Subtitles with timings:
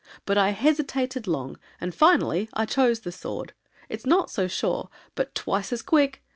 [0.25, 3.53] But I hesitated long, and finally I chose the sword.
[3.87, 6.23] It's not so sure, but twice As quick.